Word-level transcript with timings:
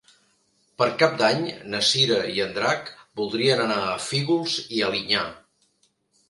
Per 0.81 0.85
Cap 1.01 1.11
d'Any 1.19 1.43
na 1.73 1.81
Cira 1.89 2.17
i 2.37 2.41
en 2.45 2.55
Drac 2.55 2.89
voldrien 3.21 3.61
anar 3.67 3.77
a 3.91 3.99
Fígols 4.07 4.57
i 4.79 4.83
Alinyà. 4.89 5.23